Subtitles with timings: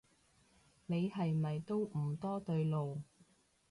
[0.87, 3.03] 你係咪都唔多對路